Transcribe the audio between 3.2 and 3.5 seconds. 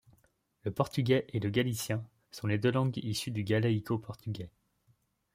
du